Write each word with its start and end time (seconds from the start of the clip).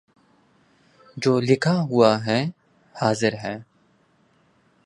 جو 1.17 1.39
لکھا 1.39 1.75
ہوا 1.81 2.11
ہے 2.25 2.41
حاضر 2.95 3.33
ہے 3.33 3.57